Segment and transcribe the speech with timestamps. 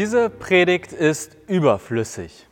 [0.00, 2.46] Diese Predigt ist überflüssig.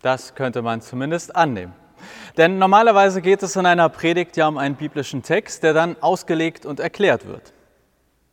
[0.00, 1.74] Das könnte man zumindest annehmen.
[2.38, 6.64] Denn normalerweise geht es in einer Predigt ja um einen biblischen Text, der dann ausgelegt
[6.64, 7.52] und erklärt wird.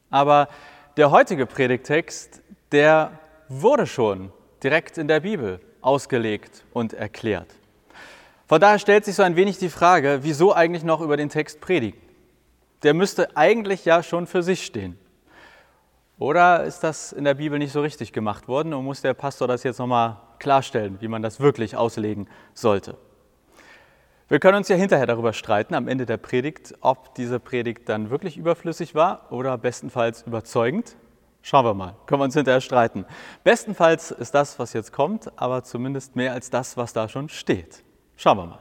[0.10, 0.48] Aber
[0.96, 2.42] der heutige Predigtext,
[2.72, 3.20] der
[3.50, 4.32] wurde schon
[4.64, 7.54] direkt in der Bibel ausgelegt und erklärt.
[8.48, 11.60] Von daher stellt sich so ein wenig die Frage, wieso eigentlich noch über den Text
[11.60, 12.00] predigen?
[12.84, 14.98] Der müsste eigentlich ja schon für sich stehen.
[16.20, 19.48] Oder ist das in der Bibel nicht so richtig gemacht worden und muss der Pastor
[19.48, 22.98] das jetzt nochmal klarstellen, wie man das wirklich auslegen sollte?
[24.30, 28.10] Wir können uns ja hinterher darüber streiten, am Ende der Predigt, ob diese Predigt dann
[28.10, 30.96] wirklich überflüssig war oder bestenfalls überzeugend.
[31.42, 33.06] Schauen wir mal, können wir uns hinterher streiten.
[33.44, 37.84] Bestenfalls ist das, was jetzt kommt, aber zumindest mehr als das, was da schon steht.
[38.16, 38.60] Schauen wir mal.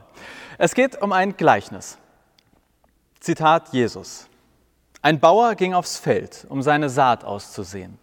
[0.57, 1.97] Es geht um ein Gleichnis.
[3.19, 4.27] Zitat Jesus.
[5.03, 7.99] Ein Bauer ging aufs Feld, um seine Saat auszusehen.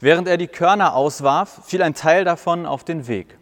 [0.00, 3.38] Während er die Körner auswarf, fiel ein Teil davon auf den Weg.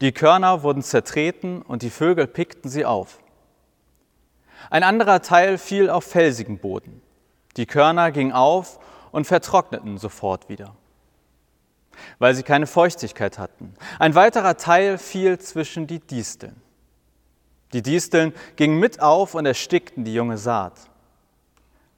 [0.00, 3.18] Die Körner wurden zertreten und die Vögel pickten sie auf.
[4.70, 7.02] Ein anderer Teil fiel auf felsigen Boden.
[7.58, 8.78] Die Körner gingen auf
[9.12, 10.74] und vertrockneten sofort wieder,
[12.18, 13.74] weil sie keine Feuchtigkeit hatten.
[13.98, 16.56] Ein weiterer Teil fiel zwischen die Disteln.
[17.74, 20.89] Die Disteln gingen mit auf und erstickten die junge Saat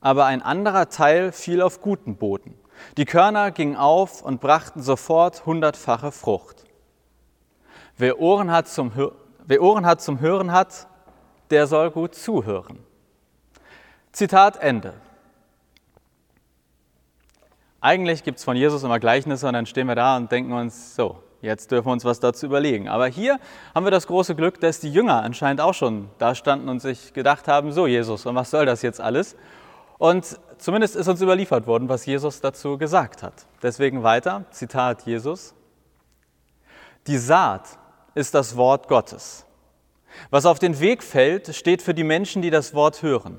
[0.02, 2.58] aber ein anderer Teil fiel auf guten Boden.
[2.96, 6.64] Die Körner gingen auf und brachten sofort hundertfache Frucht.
[7.96, 8.92] Wer Ohren hat zum,
[9.46, 10.88] wer Ohren hat zum Hören hat,
[11.50, 12.78] der soll gut zuhören.
[14.10, 14.94] Zitat Ende.
[17.80, 20.94] Eigentlich gibt es von Jesus immer Gleichnisse und dann stehen wir da und denken uns,
[20.96, 22.88] so, jetzt dürfen wir uns was dazu überlegen.
[22.88, 23.38] Aber hier
[23.74, 27.12] haben wir das große Glück, dass die Jünger anscheinend auch schon da standen und sich
[27.12, 29.36] gedacht haben, so Jesus, und was soll das jetzt alles?
[29.98, 33.46] Und zumindest ist uns überliefert worden, was Jesus dazu gesagt hat.
[33.62, 35.54] Deswegen weiter, Zitat Jesus.
[37.06, 37.78] Die Saat
[38.14, 39.46] ist das Wort Gottes.
[40.30, 43.38] Was auf den Weg fällt, steht für die Menschen, die das Wort hören.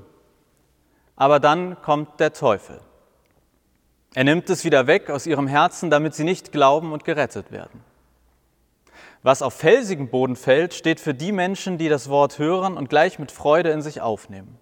[1.16, 2.80] Aber dann kommt der Teufel.
[4.14, 7.84] Er nimmt es wieder weg aus ihrem Herzen, damit sie nicht glauben und gerettet werden.
[9.22, 13.18] Was auf felsigen Boden fällt, steht für die Menschen, die das Wort hören und gleich
[13.18, 14.58] mit Freude in sich aufnehmen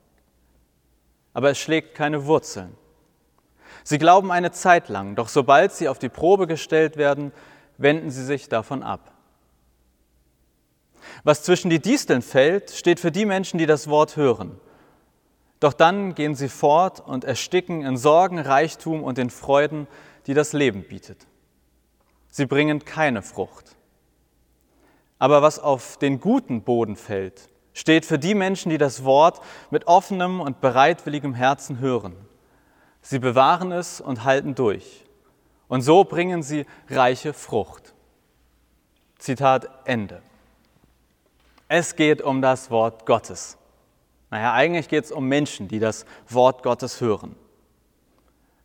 [1.34, 2.76] aber es schlägt keine Wurzeln.
[3.84, 7.32] Sie glauben eine Zeit lang, doch sobald sie auf die Probe gestellt werden,
[7.78, 9.12] wenden sie sich davon ab.
[11.24, 14.60] Was zwischen die Disteln fällt, steht für die Menschen, die das Wort hören.
[15.60, 19.86] Doch dann gehen sie fort und ersticken in Sorgen, Reichtum und den Freuden,
[20.26, 21.26] die das Leben bietet.
[22.28, 23.76] Sie bringen keine Frucht.
[25.18, 29.40] Aber was auf den guten Boden fällt, steht für die Menschen, die das Wort
[29.70, 32.16] mit offenem und bereitwilligem Herzen hören.
[33.00, 35.04] Sie bewahren es und halten durch.
[35.68, 37.94] Und so bringen sie reiche Frucht.
[39.18, 40.20] Zitat Ende.
[41.68, 43.56] Es geht um das Wort Gottes.
[44.30, 47.34] Naja, eigentlich geht es um Menschen, die das Wort Gottes hören.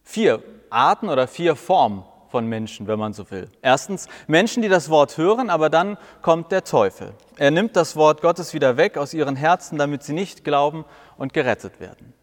[0.04, 3.50] Vier Arten oder vier Formen von Menschen, wenn man so will.
[3.62, 7.14] Erstens Menschen, die das Wort hören, aber dann kommt der Teufel.
[7.38, 10.86] Er nimmt das Wort Gottes wieder weg aus ihren Herzen, damit sie nicht glauben
[11.18, 12.14] und gerettet werden.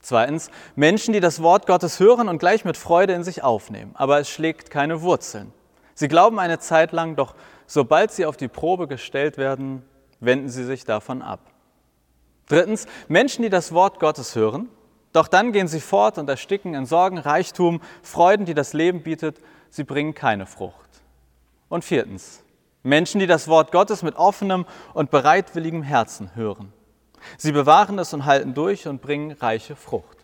[0.00, 4.18] Zweitens Menschen, die das Wort Gottes hören und gleich mit Freude in sich aufnehmen, aber
[4.18, 5.52] es schlägt keine Wurzeln.
[5.94, 7.34] Sie glauben eine Zeit lang, doch
[7.66, 9.82] sobald sie auf die Probe gestellt werden,
[10.18, 11.40] wenden sie sich davon ab.
[12.48, 14.68] Drittens Menschen, die das Wort Gottes hören,
[15.12, 19.38] doch dann gehen sie fort und ersticken in Sorgen, Reichtum, Freuden, die das Leben bietet.
[19.70, 20.88] Sie bringen keine Frucht.
[21.68, 22.42] Und viertens,
[22.82, 26.72] Menschen, die das Wort Gottes mit offenem und bereitwilligem Herzen hören.
[27.36, 30.18] Sie bewahren es und halten durch und bringen reiche Frucht.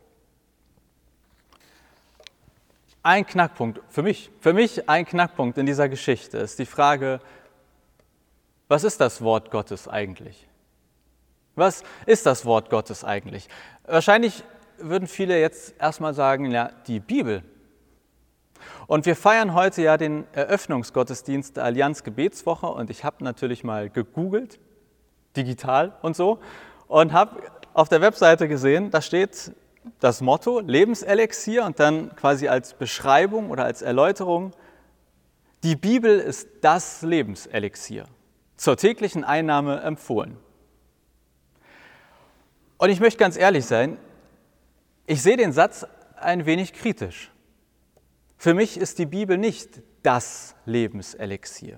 [3.03, 7.21] Ein Knackpunkt für mich, für mich ein Knackpunkt in dieser Geschichte ist die Frage,
[8.69, 10.49] was ist das Wort Gottes eigentlich?
[11.55, 13.49] Was ist das Wort Gottes eigentlich?
[13.85, 14.43] Wahrscheinlich
[14.79, 17.43] würden viele jetzt erstmal sagen, ja, die Bibel.
[18.87, 23.91] Und wir feiern heute ja den Eröffnungsgottesdienst der Allianz Gebetswoche und ich habe natürlich mal
[23.91, 24.59] gegoogelt,
[25.37, 26.39] digital und so,
[26.87, 27.43] und habe
[27.75, 29.53] auf der Webseite gesehen, da steht
[30.01, 34.53] das Motto Lebenselixier und dann quasi als Beschreibung oder als Erläuterung,
[35.63, 38.07] die Bibel ist das Lebenselixier,
[38.57, 40.37] zur täglichen Einnahme empfohlen.
[42.79, 43.99] Und ich möchte ganz ehrlich sein,
[45.07, 45.87] ich sehe den Satz
[46.17, 47.31] ein wenig kritisch.
[48.37, 51.77] Für mich ist die Bibel nicht das Lebenselixier.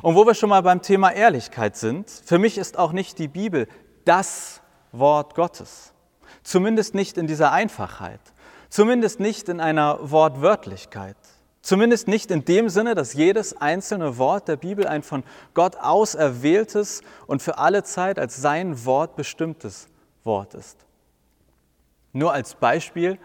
[0.00, 3.28] Und wo wir schon mal beim Thema Ehrlichkeit sind, für mich ist auch nicht die
[3.28, 3.68] Bibel
[4.04, 4.60] das
[4.92, 5.92] Wort Gottes.
[6.42, 8.20] Zumindest nicht in dieser Einfachheit.
[8.68, 11.16] Zumindest nicht in einer Wortwörtlichkeit.
[11.60, 15.22] Zumindest nicht in dem Sinne, dass jedes einzelne Wort der Bibel ein von
[15.54, 19.88] Gott auserwähltes und für alle Zeit als sein Wort bestimmtes
[20.24, 20.78] Wort ist.
[22.12, 23.18] Nur als Beispiel,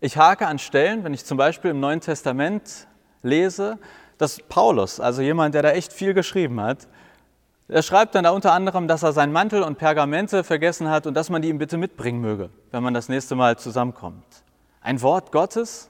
[0.00, 2.86] ich hake an Stellen, wenn ich zum Beispiel im Neuen Testament
[3.22, 3.78] lese,
[4.18, 6.88] dass Paulus, also jemand, der da echt viel geschrieben hat,
[7.68, 11.14] er schreibt dann da unter anderem, dass er seinen Mantel und Pergamente vergessen hat und
[11.14, 14.24] dass man die ihm bitte mitbringen möge, wenn man das nächste Mal zusammenkommt.
[14.80, 15.88] Ein Wort Gottes?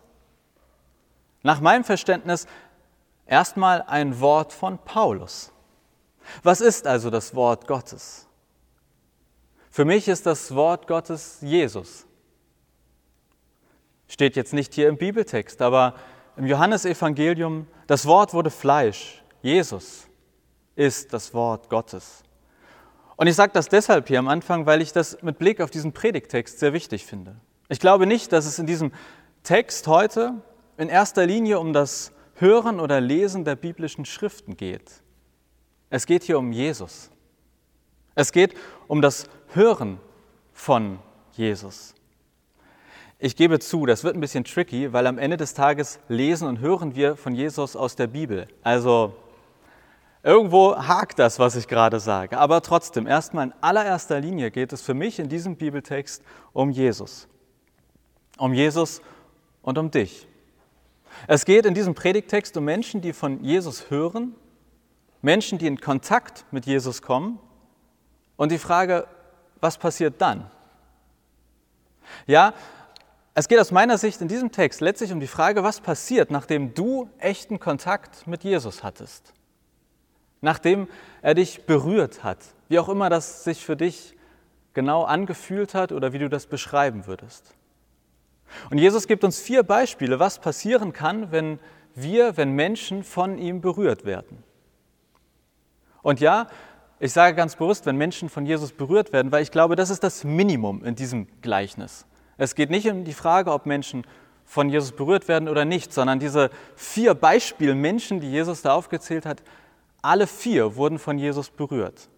[1.42, 2.46] Nach meinem Verständnis
[3.24, 5.52] erstmal ein Wort von Paulus.
[6.42, 8.26] Was ist also das Wort Gottes?
[9.70, 12.06] Für mich ist das Wort Gottes Jesus.
[14.10, 15.94] Steht jetzt nicht hier im Bibeltext, aber
[16.36, 19.22] im Johannesevangelium, das Wort wurde Fleisch.
[19.40, 20.08] Jesus
[20.74, 22.24] ist das Wort Gottes.
[23.14, 25.92] Und ich sage das deshalb hier am Anfang, weil ich das mit Blick auf diesen
[25.92, 27.36] Predigtext sehr wichtig finde.
[27.68, 28.90] Ich glaube nicht, dass es in diesem
[29.44, 30.42] Text heute
[30.76, 35.02] in erster Linie um das Hören oder Lesen der biblischen Schriften geht.
[35.88, 37.10] Es geht hier um Jesus.
[38.16, 38.56] Es geht
[38.88, 40.00] um das Hören
[40.52, 40.98] von
[41.32, 41.94] Jesus.
[43.20, 46.58] Ich gebe zu, das wird ein bisschen tricky, weil am Ende des Tages lesen und
[46.58, 48.48] hören wir von Jesus aus der Bibel.
[48.62, 49.14] Also
[50.22, 52.38] irgendwo hakt das, was ich gerade sage.
[52.38, 57.28] Aber trotzdem, erstmal in allererster Linie geht es für mich in diesem Bibeltext um Jesus
[58.40, 59.02] um Jesus
[59.62, 60.26] und um dich.
[61.26, 64.34] Es geht in diesem Predigtext um Menschen, die von Jesus hören,
[65.22, 67.38] Menschen, die in Kontakt mit Jesus kommen
[68.36, 69.06] und die Frage,
[69.60, 70.50] was passiert dann?
[72.26, 72.54] Ja,
[73.34, 76.74] es geht aus meiner Sicht in diesem Text letztlich um die Frage, was passiert, nachdem
[76.74, 79.32] du echten Kontakt mit Jesus hattest,
[80.40, 80.88] nachdem
[81.22, 82.38] er dich berührt hat,
[82.68, 84.16] wie auch immer das sich für dich
[84.74, 87.54] genau angefühlt hat oder wie du das beschreiben würdest.
[88.70, 91.60] Und Jesus gibt uns vier Beispiele, was passieren kann, wenn
[91.94, 94.42] wir, wenn Menschen von ihm berührt werden.
[96.02, 96.48] Und ja,
[96.98, 100.02] ich sage ganz bewusst, wenn Menschen von Jesus berührt werden, weil ich glaube, das ist
[100.02, 102.06] das Minimum in diesem Gleichnis.
[102.40, 104.06] Es geht nicht um die Frage, ob Menschen
[104.46, 109.42] von Jesus berührt werden oder nicht, sondern diese vier Beispielmenschen, die Jesus da aufgezählt hat,
[110.00, 112.08] alle vier wurden von Jesus berührt.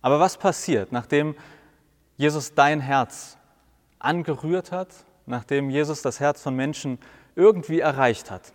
[0.00, 1.36] Aber was passiert, nachdem
[2.16, 3.38] Jesus dein Herz
[4.00, 4.88] angerührt hat,
[5.26, 6.98] nachdem Jesus das Herz von Menschen
[7.36, 8.52] irgendwie erreicht hat.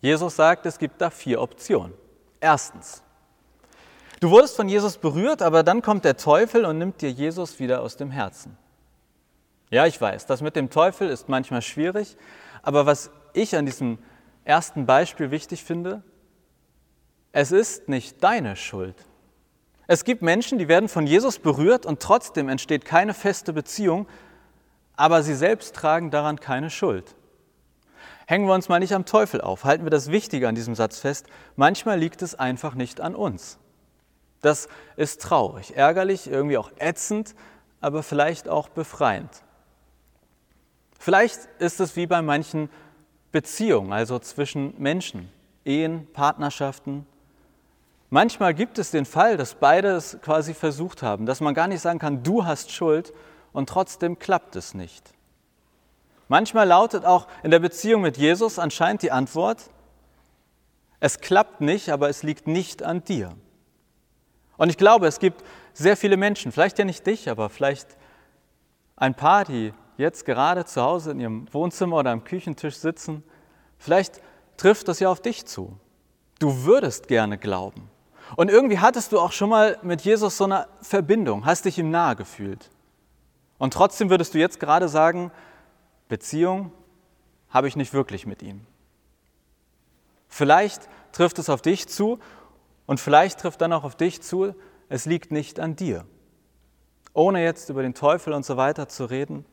[0.00, 1.94] Jesus sagt, es gibt da vier Optionen.
[2.40, 3.04] Erstens,
[4.18, 7.80] du wurdest von Jesus berührt, aber dann kommt der Teufel und nimmt dir Jesus wieder
[7.80, 8.58] aus dem Herzen.
[9.70, 12.16] Ja, ich weiß, das mit dem Teufel ist manchmal schwierig,
[12.62, 13.98] aber was ich an diesem
[14.44, 16.02] ersten Beispiel wichtig finde,
[17.32, 18.94] es ist nicht deine Schuld.
[19.86, 24.06] Es gibt Menschen, die werden von Jesus berührt und trotzdem entsteht keine feste Beziehung,
[24.96, 27.16] aber sie selbst tragen daran keine Schuld.
[28.26, 31.00] Hängen wir uns mal nicht am Teufel auf, halten wir das Wichtige an diesem Satz
[31.00, 31.26] fest.
[31.56, 33.58] Manchmal liegt es einfach nicht an uns.
[34.40, 37.34] Das ist traurig, ärgerlich, irgendwie auch ätzend,
[37.80, 39.30] aber vielleicht auch befreiend.
[41.04, 42.70] Vielleicht ist es wie bei manchen
[43.30, 45.30] Beziehungen, also zwischen Menschen,
[45.66, 47.06] Ehen, Partnerschaften,
[48.14, 51.80] Manchmal gibt es den Fall, dass beide es quasi versucht haben, dass man gar nicht
[51.80, 53.12] sagen kann, du hast Schuld
[53.52, 55.10] und trotzdem klappt es nicht.
[56.28, 59.68] Manchmal lautet auch in der Beziehung mit Jesus anscheinend die Antwort,
[61.00, 63.32] es klappt nicht, aber es liegt nicht an dir.
[64.58, 65.42] Und ich glaube, es gibt
[65.72, 67.88] sehr viele Menschen, vielleicht ja nicht dich, aber vielleicht
[68.94, 73.22] ein paar, die jetzt gerade zu Hause in ihrem Wohnzimmer oder am Küchentisch sitzen,
[73.78, 74.20] vielleicht
[74.56, 75.76] trifft das ja auf dich zu.
[76.38, 77.90] Du würdest gerne glauben.
[78.36, 81.90] Und irgendwie hattest du auch schon mal mit Jesus so eine Verbindung, hast dich ihm
[81.90, 82.70] nahe gefühlt.
[83.58, 85.30] Und trotzdem würdest du jetzt gerade sagen,
[86.08, 86.72] Beziehung
[87.50, 88.66] habe ich nicht wirklich mit ihm.
[90.28, 92.18] Vielleicht trifft es auf dich zu
[92.86, 94.54] und vielleicht trifft dann auch auf dich zu,
[94.88, 96.04] es liegt nicht an dir.
[97.12, 99.44] Ohne jetzt über den Teufel und so weiter zu reden,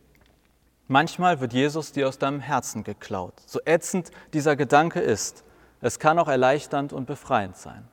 [0.91, 3.33] manchmal wird Jesus dir aus deinem Herzen geklaut.
[3.45, 5.43] So ätzend dieser Gedanke ist,
[5.81, 7.87] es kann auch erleichternd und befreiend sein.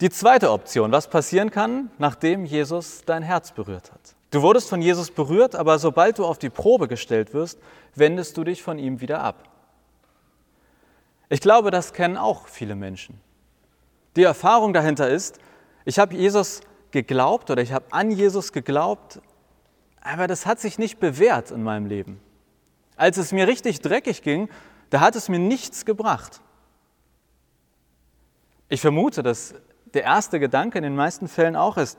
[0.00, 4.16] Die zweite Option, was passieren kann, nachdem Jesus dein Herz berührt hat.
[4.30, 7.58] Du wurdest von Jesus berührt, aber sobald du auf die Probe gestellt wirst,
[7.94, 9.44] wendest du dich von ihm wieder ab.
[11.28, 13.20] Ich glaube, das kennen auch viele Menschen.
[14.16, 15.38] Die Erfahrung dahinter ist,
[15.84, 16.60] ich habe Jesus
[16.90, 19.20] geglaubt oder ich habe an Jesus geglaubt,
[20.00, 22.20] aber das hat sich nicht bewährt in meinem Leben.
[22.96, 24.48] Als es mir richtig dreckig ging,
[24.90, 26.40] da hat es mir nichts gebracht.
[28.68, 29.54] Ich vermute, dass
[29.94, 31.98] der erste Gedanke in den meisten Fällen auch ist,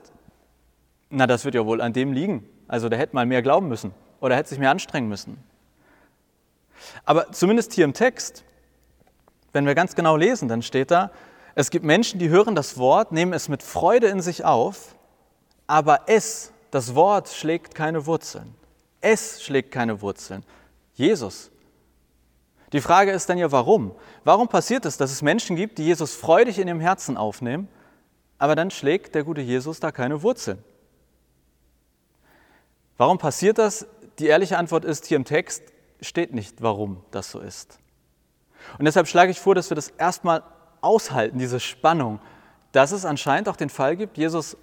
[1.10, 2.48] na, das wird ja wohl an dem liegen.
[2.68, 3.92] Also der hätte mal mehr glauben müssen.
[4.20, 5.36] oder hätte sich mehr anstrengen müssen.
[7.04, 8.44] Aber zumindest hier im Text,
[9.52, 11.10] wenn wir ganz genau lesen, dann steht da,
[11.54, 14.94] es gibt Menschen, die hören das Wort, nehmen es mit Freude in sich auf,
[15.66, 18.54] aber es, das Wort, schlägt keine Wurzeln.
[19.02, 20.42] Es schlägt keine Wurzeln.
[20.94, 21.50] Jesus.
[22.72, 23.94] Die Frage ist dann ja, warum?
[24.24, 27.68] Warum passiert es, dass es Menschen gibt, die Jesus freudig in ihrem Herzen aufnehmen,
[28.38, 30.64] aber dann schlägt der gute Jesus da keine Wurzeln?
[32.96, 33.86] Warum passiert das?
[34.18, 35.62] Die ehrliche Antwort ist, hier im Text
[36.00, 37.78] steht nicht, warum das so ist.
[38.78, 40.42] Und deshalb schlage ich vor, dass wir das erstmal
[40.80, 42.18] aushalten, diese Spannung,
[42.72, 44.56] dass es anscheinend auch den Fall gibt, Jesus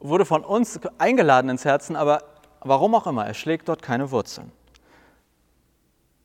[0.00, 2.22] wurde von uns eingeladen ins Herzen, aber
[2.60, 4.52] warum auch immer, er schlägt dort keine Wurzeln.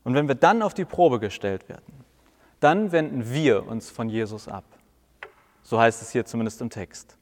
[0.04, 2.04] Und wenn wir dann auf die Probe gestellt werden,
[2.60, 4.66] dann wenden wir uns von Jesus ab.
[5.64, 7.18] So heißt es hier zumindest im Text.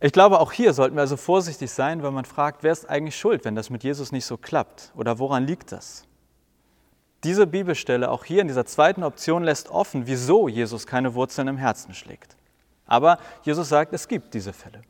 [0.00, 3.16] Ich glaube, auch hier sollten wir also vorsichtig sein, wenn man fragt, wer ist eigentlich
[3.16, 6.04] schuld, wenn das mit Jesus nicht so klappt oder woran liegt das?
[7.22, 11.56] Diese Bibelstelle, auch hier in dieser zweiten Option, lässt offen, wieso Jesus keine Wurzeln im
[11.56, 12.36] Herzen schlägt.
[12.86, 14.82] Aber Jesus sagt, es gibt diese Fälle.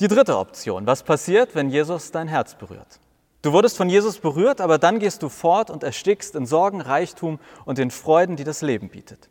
[0.00, 3.00] Die dritte Option, was passiert, wenn Jesus dein Herz berührt?
[3.42, 7.40] Du wurdest von Jesus berührt, aber dann gehst du fort und erstickst in Sorgen, Reichtum
[7.64, 9.28] und den Freuden, die das Leben bietet.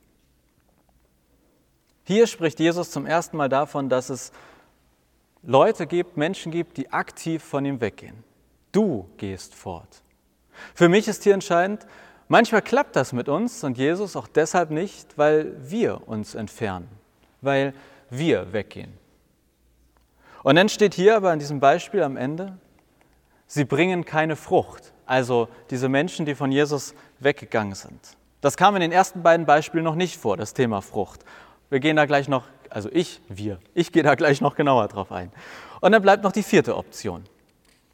[2.04, 4.34] Hier spricht Jesus zum ersten Mal davon, dass es
[5.44, 8.24] Leute gibt, Menschen gibt, die aktiv von ihm weggehen.
[8.72, 10.02] Du gehst fort.
[10.76, 11.88] Für mich ist hier entscheidend,
[12.28, 16.90] manchmal klappt das mit uns und Jesus auch deshalb nicht, weil wir uns entfernen,
[17.42, 17.74] weil
[18.10, 19.01] wir weggehen.
[20.44, 22.58] Und dann steht hier aber in diesem Beispiel am Ende,
[23.48, 24.94] sie bringen keine Frucht.
[25.06, 28.18] Also diese Menschen, die von Jesus weggegangen sind.
[28.40, 31.24] Das kam in den ersten beiden Beispielen noch nicht vor, das Thema Frucht.
[31.70, 35.12] Wir gehen da gleich noch, also ich, wir, ich gehe da gleich noch genauer drauf
[35.12, 35.32] ein.
[35.80, 37.24] Und dann bleibt noch die vierte Option.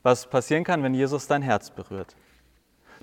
[0.03, 2.15] Was passieren kann, wenn Jesus dein Herz berührt.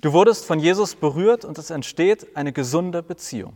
[0.01, 3.53] Du wurdest von Jesus berührt und es entsteht eine gesunde Beziehung.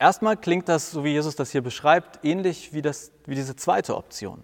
[0.00, 3.94] Erstmal klingt das, so wie Jesus das hier beschreibt, ähnlich wie, das, wie diese zweite
[3.94, 4.42] Option.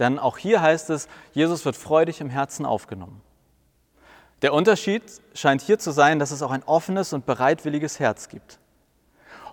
[0.00, 3.20] Denn auch hier heißt es, Jesus wird freudig im Herzen aufgenommen.
[4.42, 8.58] Der Unterschied scheint hier zu sein, dass es auch ein offenes und bereitwilliges Herz gibt.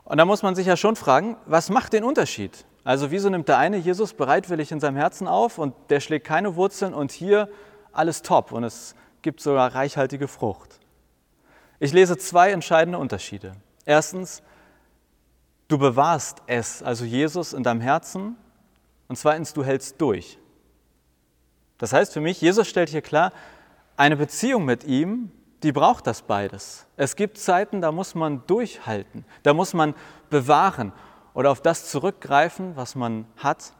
[0.04, 2.66] Und da muss man sich ja schon fragen, was macht den Unterschied?
[2.84, 6.56] Also wieso nimmt der eine Jesus bereitwillig in seinem Herzen auf und der schlägt keine
[6.56, 7.50] Wurzeln und hier
[7.92, 10.80] alles top und es gibt sogar reichhaltige Frucht.
[11.80, 13.54] Ich lese zwei entscheidende Unterschiede.
[13.86, 14.42] Erstens,
[15.67, 18.36] du bewahrst es, also Jesus, in deinem Herzen.
[19.07, 20.39] Und zweitens, du hältst durch.
[21.77, 23.31] Das heißt für mich, Jesus stellt hier klar,
[23.98, 25.31] eine Beziehung mit ihm,
[25.63, 26.86] die braucht das beides.
[26.95, 29.95] Es gibt Zeiten, da muss man durchhalten, da muss man
[30.29, 30.93] bewahren
[31.34, 33.74] oder auf das zurückgreifen, was man hat.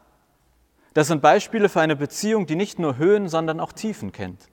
[0.94, 4.48] Das sind Beispiele für eine Beziehung, die nicht nur Höhen, sondern auch Tiefen kennt.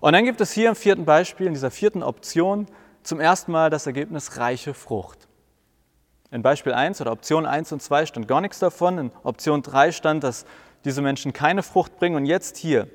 [0.00, 2.66] Und dann gibt es hier im vierten Beispiel, in dieser vierten Option,
[3.02, 5.27] zum ersten Mal das Ergebnis reiche Frucht.
[6.30, 8.98] In Beispiel 1 oder Option 1 und 2 stand gar nichts davon.
[8.98, 10.44] In Option 3 stand, dass
[10.84, 12.16] diese Menschen keine Frucht bringen.
[12.16, 12.88] Und jetzt hier,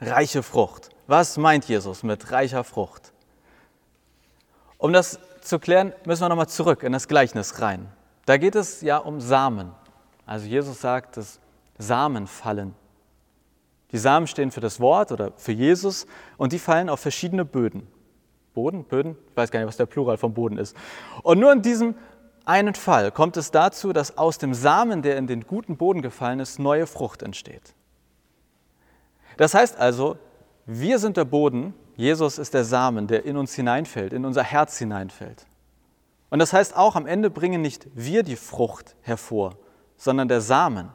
[0.00, 0.90] reiche Frucht.
[1.06, 3.12] Was meint Jesus mit reicher Frucht?
[4.78, 7.88] Um das zu klären, müssen wir nochmal zurück in das Gleichnis rein.
[8.26, 9.72] Da geht es ja um Samen.
[10.26, 11.40] Also Jesus sagt, dass
[11.78, 12.74] Samen fallen.
[13.92, 17.88] Die Samen stehen für das Wort oder für Jesus und die fallen auf verschiedene Böden.
[18.54, 20.76] Boden, Böden, ich weiß gar nicht, was der Plural vom Boden ist.
[21.22, 21.94] Und nur in diesem
[22.50, 26.40] einen Fall kommt es dazu, dass aus dem Samen, der in den guten Boden gefallen
[26.40, 27.74] ist, neue Frucht entsteht.
[29.36, 30.18] Das heißt also,
[30.66, 34.78] wir sind der Boden, Jesus ist der Samen, der in uns hineinfällt, in unser Herz
[34.78, 35.46] hineinfällt.
[36.28, 39.56] Und das heißt auch, am Ende bringen nicht wir die Frucht hervor,
[39.96, 40.90] sondern der Samen.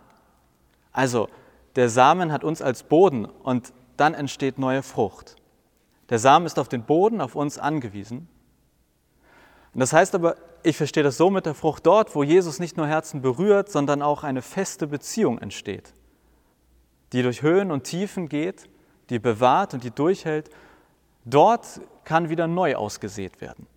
[0.92, 1.30] Also
[1.76, 5.38] der Samen hat uns als Boden und dann entsteht neue Frucht.
[6.10, 8.28] Der Samen ist auf den Boden, auf uns angewiesen.
[9.74, 10.36] Und das heißt aber,
[10.66, 14.02] ich verstehe das so mit der Frucht dort, wo Jesus nicht nur Herzen berührt, sondern
[14.02, 15.94] auch eine feste Beziehung entsteht,
[17.14, 18.68] die durch Höhen und Tiefen geht,
[19.10, 20.50] die bewahrt und die durchhält.
[21.24, 23.68] Dort kann wieder neu ausgesät werden.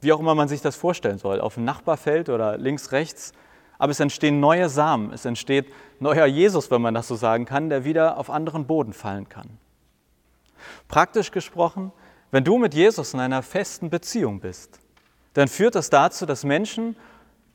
[0.00, 3.32] Wie auch immer man sich das vorstellen soll, auf dem Nachbarfeld oder links, rechts,
[3.78, 7.68] aber es entstehen neue Samen, es entsteht neuer Jesus, wenn man das so sagen kann,
[7.68, 9.58] der wieder auf anderen Boden fallen kann.
[10.88, 11.92] Praktisch gesprochen,
[12.30, 14.80] wenn du mit Jesus in einer festen Beziehung bist,
[15.36, 16.96] dann führt das dazu, dass Menschen,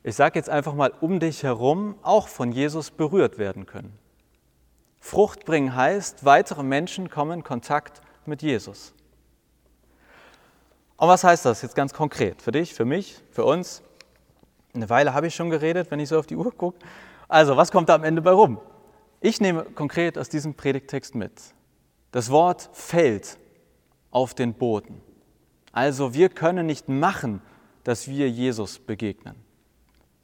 [0.02, 3.98] ich sage jetzt einfach mal um dich herum, auch von Jesus berührt werden können.
[5.00, 8.94] Frucht bringen heißt, weitere Menschen kommen in Kontakt mit Jesus.
[10.96, 13.82] Und was heißt das jetzt ganz konkret für dich, für mich, für uns?
[14.74, 16.78] Eine Weile habe ich schon geredet, wenn ich so auf die Uhr gucke.
[17.26, 18.60] Also, was kommt da am Ende bei rum?
[19.20, 21.32] Ich nehme konkret aus diesem Predigtext mit.
[22.12, 23.38] Das Wort fällt
[24.12, 25.00] auf den Boden.
[25.72, 27.40] Also wir können nicht machen,
[27.84, 29.34] dass wir Jesus begegnen.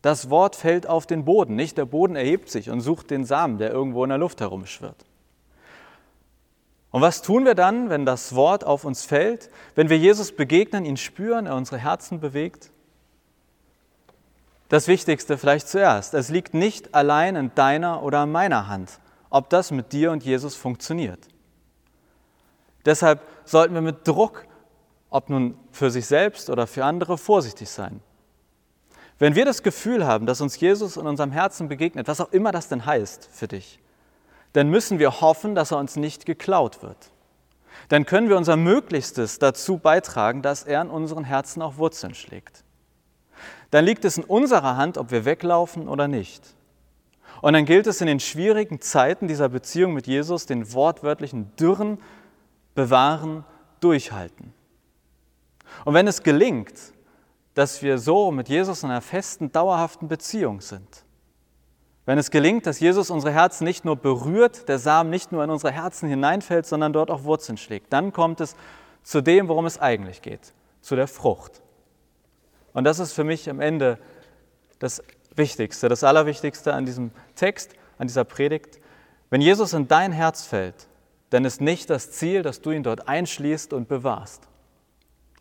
[0.02, 3.58] Das Wort fällt auf den Boden, nicht der Boden erhebt sich und sucht den Samen,
[3.58, 5.04] der irgendwo in der Luft herumschwirrt.
[6.90, 10.84] Und was tun wir dann, wenn das Wort auf uns fällt, wenn wir Jesus begegnen,
[10.84, 12.70] ihn spüren, er unsere Herzen bewegt?
[14.68, 19.00] Das Wichtigste vielleicht zuerst, es liegt nicht allein in deiner oder meiner Hand,
[19.30, 21.20] ob das mit dir und Jesus funktioniert.
[22.84, 24.46] Deshalb sollten wir mit Druck,
[25.10, 28.00] ob nun für sich selbst oder für andere, vorsichtig sein.
[29.18, 32.52] Wenn wir das Gefühl haben, dass uns Jesus in unserem Herzen begegnet, was auch immer
[32.52, 33.80] das denn heißt für dich,
[34.52, 37.10] dann müssen wir hoffen, dass er uns nicht geklaut wird.
[37.88, 42.64] Dann können wir unser Möglichstes dazu beitragen, dass er in unseren Herzen auch Wurzeln schlägt.
[43.70, 46.42] Dann liegt es in unserer Hand, ob wir weglaufen oder nicht.
[47.40, 51.98] Und dann gilt es in den schwierigen Zeiten dieser Beziehung mit Jesus, den wortwörtlichen Dürren
[52.74, 53.44] bewahren,
[53.80, 54.52] durchhalten.
[55.84, 56.74] Und wenn es gelingt,
[57.54, 61.04] dass wir so mit Jesus in einer festen, dauerhaften Beziehung sind,
[62.08, 65.50] wenn es gelingt, dass Jesus unsere Herzen nicht nur berührt, der Samen nicht nur in
[65.50, 68.56] unsere Herzen hineinfällt, sondern dort auch Wurzeln schlägt, dann kommt es
[69.02, 71.60] zu dem, worum es eigentlich geht, zu der Frucht.
[72.72, 73.98] Und das ist für mich am Ende
[74.78, 75.02] das
[75.34, 78.80] Wichtigste, das Allerwichtigste an diesem Text, an dieser Predigt.
[79.30, 80.88] Wenn Jesus in dein Herz fällt,
[81.30, 84.48] dann ist nicht das Ziel, dass du ihn dort einschließt und bewahrst,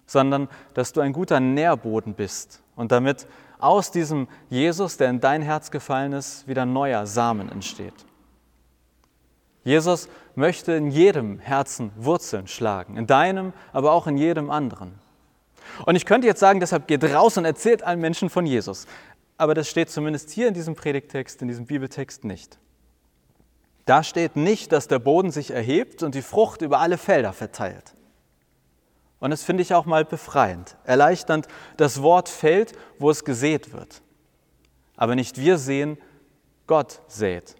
[0.07, 3.27] sondern dass du ein guter Nährboden bist und damit
[3.59, 7.93] aus diesem Jesus, der in dein Herz gefallen ist, wieder neuer Samen entsteht.
[9.63, 14.93] Jesus möchte in jedem Herzen Wurzeln schlagen, in deinem, aber auch in jedem anderen.
[15.85, 18.87] Und ich könnte jetzt sagen, deshalb geht raus und erzählt allen Menschen von Jesus.
[19.37, 22.57] Aber das steht zumindest hier in diesem Predigtext, in diesem Bibeltext nicht.
[23.85, 27.93] Da steht nicht, dass der Boden sich erhebt und die Frucht über alle Felder verteilt.
[29.19, 31.47] Und das finde ich auch mal befreiend, erleichternd.
[31.75, 34.01] Das Wort fällt, wo es gesät wird.
[34.95, 35.97] Aber nicht wir sehen,
[36.67, 37.55] Gott sät.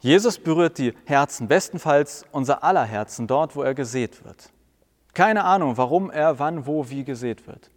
[0.00, 4.50] Jesus berührt die Herzen, bestenfalls unser aller Herzen, dort, wo er gesät wird.
[5.12, 7.70] Keine Ahnung, warum er wann, wo, wie gesät wird.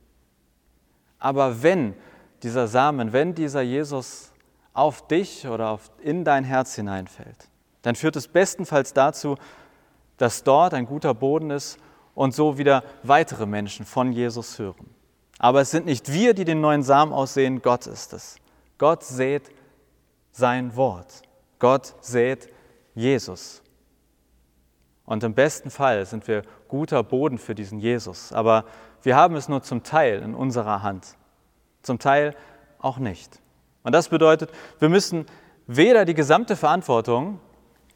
[1.19, 1.95] Aber wenn
[2.43, 4.31] dieser Samen, wenn dieser Jesus
[4.73, 7.49] auf dich oder auf, in dein Herz hineinfällt,
[7.81, 9.35] dann führt es bestenfalls dazu,
[10.17, 11.77] dass dort ein guter Boden ist
[12.15, 14.89] und so wieder weitere Menschen von Jesus hören.
[15.39, 18.37] Aber es sind nicht wir, die den neuen Samen aussehen, Gott ist es.
[18.77, 19.51] Gott sät
[20.31, 21.21] sein Wort.
[21.59, 22.47] Gott sät
[22.95, 23.61] Jesus.
[25.05, 28.31] Und im besten Fall sind wir guter Boden für diesen Jesus.
[28.31, 28.65] Aber
[29.01, 31.17] wir haben es nur zum Teil in unserer Hand,
[31.81, 32.35] zum Teil
[32.79, 33.39] auch nicht.
[33.83, 34.49] Und das bedeutet,
[34.79, 35.25] wir müssen
[35.67, 37.39] weder die gesamte Verantwortung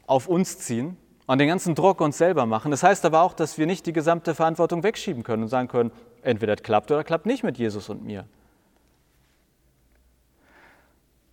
[0.06, 0.96] auf uns ziehen,
[1.28, 2.70] und den ganzen Druck uns selber machen.
[2.70, 5.92] Das heißt aber auch, dass wir nicht die gesamte Verantwortung wegschieben können und sagen können,
[6.22, 8.24] entweder es klappt oder klappt nicht mit Jesus und mir.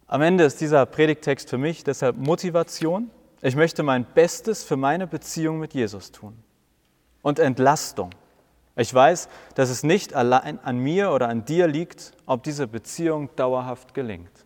[0.05, 3.09] Am Ende ist dieser Predigtext für mich deshalb Motivation.
[3.41, 6.37] Ich möchte mein Bestes für meine Beziehung mit Jesus tun.
[7.21, 8.09] Und Entlastung.
[8.75, 13.29] Ich weiß, dass es nicht allein an mir oder an dir liegt, ob diese Beziehung
[13.37, 14.43] dauerhaft gelingt.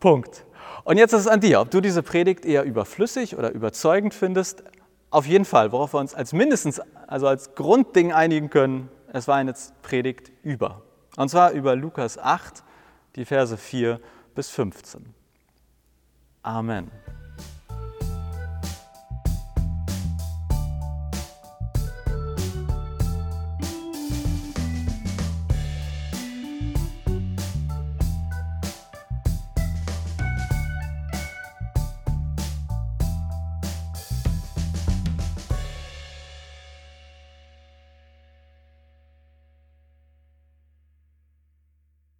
[0.00, 0.46] Punkt.
[0.84, 4.62] Und jetzt ist es an dir, ob du diese Predigt eher überflüssig oder überzeugend findest.
[5.10, 9.36] Auf jeden Fall, worauf wir uns als mindestens, also als Grundding einigen können, es war
[9.36, 10.82] eine Predigt über.
[11.16, 12.62] Und zwar über Lukas 8,
[13.16, 14.00] die Verse 4
[14.34, 15.14] bis 15.
[16.42, 16.90] Amen.